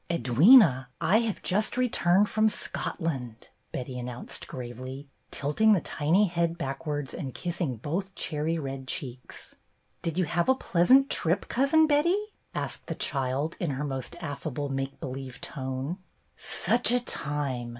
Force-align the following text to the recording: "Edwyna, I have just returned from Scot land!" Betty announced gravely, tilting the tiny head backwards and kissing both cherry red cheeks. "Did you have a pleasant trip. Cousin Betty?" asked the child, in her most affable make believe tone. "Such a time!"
"Edwyna, 0.09 0.87
I 0.99 1.17
have 1.19 1.43
just 1.43 1.77
returned 1.77 2.27
from 2.27 2.49
Scot 2.49 2.99
land!" 2.99 3.49
Betty 3.71 3.99
announced 3.99 4.47
gravely, 4.47 5.07
tilting 5.29 5.73
the 5.73 5.79
tiny 5.79 6.25
head 6.25 6.57
backwards 6.57 7.13
and 7.13 7.35
kissing 7.35 7.75
both 7.77 8.15
cherry 8.15 8.57
red 8.57 8.87
cheeks. 8.87 9.53
"Did 10.01 10.17
you 10.17 10.25
have 10.25 10.49
a 10.49 10.55
pleasant 10.55 11.11
trip. 11.11 11.47
Cousin 11.47 11.85
Betty?" 11.85 12.17
asked 12.55 12.87
the 12.87 12.95
child, 12.95 13.55
in 13.59 13.69
her 13.69 13.83
most 13.83 14.15
affable 14.19 14.69
make 14.69 14.99
believe 14.99 15.39
tone. 15.39 15.99
"Such 16.35 16.91
a 16.91 16.99
time!" 16.99 17.69